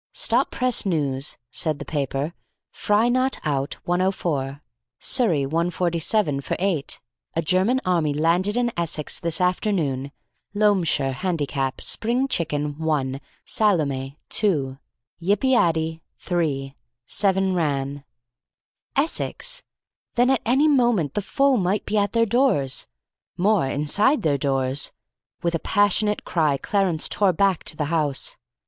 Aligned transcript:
"Stop 0.13 0.49
press 0.49 0.83
news," 0.83 1.37
said 1.51 1.77
the 1.77 1.85
paper. 1.85 2.33
"Fry 2.71 3.07
not 3.07 3.37
out, 3.43 3.75
104. 3.85 4.63
Surrey 4.99 5.45
147 5.45 6.41
for 6.41 6.55
8. 6.57 6.99
A 7.35 7.41
German 7.43 7.79
army 7.85 8.11
landed 8.11 8.57
in 8.57 8.71
Essex 8.75 9.19
this 9.19 9.39
afternoon. 9.39 10.11
Loamshire 10.55 11.11
Handicap: 11.13 11.81
Spring 11.81 12.27
Chicken, 12.27 12.79
1; 12.79 13.21
Salome, 13.45 14.17
2; 14.29 14.79
Yip 15.19 15.45
i 15.45 15.53
addy, 15.53 16.01
3. 16.17 16.75
Seven 17.05 17.53
ran." 17.53 18.03
Essex! 18.95 19.61
Then 20.15 20.31
at 20.31 20.41
any 20.43 20.67
moment 20.67 21.13
the 21.13 21.21
foe 21.21 21.57
might 21.57 21.85
be 21.85 21.95
at 21.99 22.13
their 22.13 22.25
doors; 22.25 22.87
more, 23.37 23.67
inside 23.67 24.23
their 24.23 24.39
doors. 24.39 24.91
With 25.43 25.53
a 25.53 25.59
passionate 25.59 26.25
cry, 26.25 26.57
Clarence 26.57 27.07
tore 27.07 27.33
back 27.33 27.63
to 27.65 27.77
the 27.77 27.85
house. 27.93 28.35